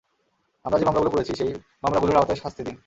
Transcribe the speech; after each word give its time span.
আমরা 0.65 0.77
যে 0.79 0.85
মামলাগুলো 0.85 1.11
করেছি 1.11 1.31
সেই 1.35 1.51
মামলাগুলোর 1.83 2.19
আওতায় 2.19 2.39
শাস্তি 2.43 2.61
দিন। 2.63 2.75